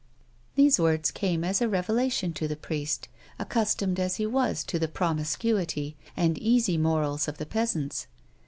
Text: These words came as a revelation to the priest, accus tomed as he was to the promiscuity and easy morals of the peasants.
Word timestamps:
These 0.55 0.79
words 0.79 1.11
came 1.11 1.43
as 1.43 1.61
a 1.61 1.69
revelation 1.69 2.33
to 2.33 2.47
the 2.47 2.55
priest, 2.55 3.07
accus 3.39 3.77
tomed 3.77 3.99
as 3.99 4.15
he 4.15 4.25
was 4.25 4.63
to 4.63 4.79
the 4.79 4.87
promiscuity 4.87 5.95
and 6.17 6.39
easy 6.39 6.75
morals 6.75 7.27
of 7.27 7.37
the 7.37 7.45
peasants. 7.45 8.07